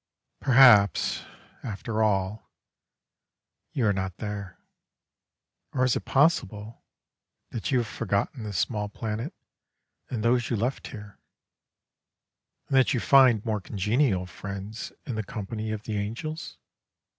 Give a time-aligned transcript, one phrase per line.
[0.39, 1.25] Perhaps,
[1.61, 2.49] after all,
[3.71, 4.57] you are not there;
[5.73, 6.83] or is it possible
[7.51, 9.31] that you have forgotten this small planet
[10.09, 11.19] and those you left here,
[12.67, 16.57] and that you find more congenial friends in the company of the angels?